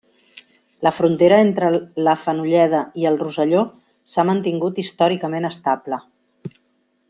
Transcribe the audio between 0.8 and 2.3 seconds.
La frontera entre la